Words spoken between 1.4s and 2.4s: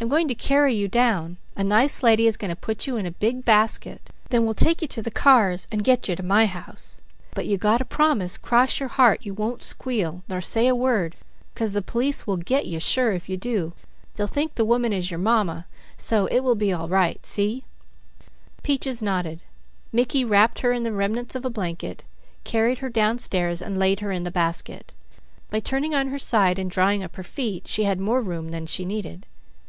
a nice lady is